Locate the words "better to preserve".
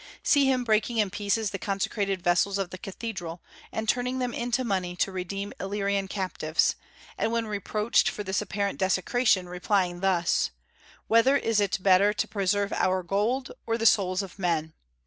11.83-12.73